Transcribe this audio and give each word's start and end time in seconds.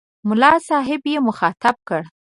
ملا 0.27 0.51
صاحب 0.67 1.01
یې 1.11 1.19
مخاطب 1.27 1.75
کړ. 1.87 2.01